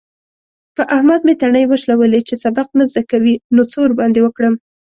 [0.75, 2.19] په احمد مې تڼۍ وشلولې.
[2.27, 4.55] چې سبق نه زده کوي؛ نو څه ورباندې وکړم؟!